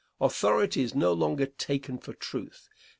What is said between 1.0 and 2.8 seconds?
longer taken for truth.